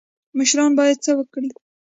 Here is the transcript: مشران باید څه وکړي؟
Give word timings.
مشران 0.37 0.71
باید 0.77 0.97
څه 1.05 1.11
وکړي؟ 1.15 1.49